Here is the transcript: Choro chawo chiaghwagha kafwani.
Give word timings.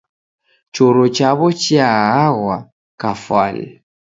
Choro 0.73 1.05
chawo 1.15 1.47
chiaghwagha 1.61 2.55
kafwani. 3.01 3.67